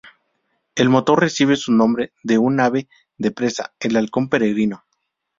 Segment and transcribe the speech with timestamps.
[0.73, 2.87] El motor recibe su nombre de un ave
[3.19, 4.83] de presa: el halcón peregrino.